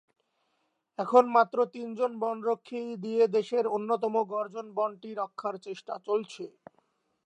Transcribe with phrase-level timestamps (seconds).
[0.99, 6.45] এখন মাত্র তিনজন বনরক্ষী দিয়ে দেশের অন্যতম গর্জন বনটি রক্ষার চেষ্টা চলছে।